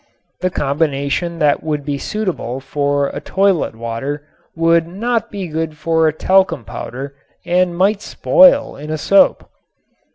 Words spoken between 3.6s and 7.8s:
water would not be good for a talcum powder and